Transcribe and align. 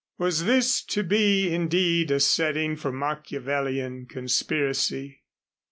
Was 0.17 0.45
this 0.45 0.81
to 0.85 1.03
be 1.03 1.53
indeed 1.53 2.09
a 2.09 2.19
setting 2.19 2.75
for 2.75 2.91
Machiavellian 2.91 4.07
conspiracy? 4.07 5.19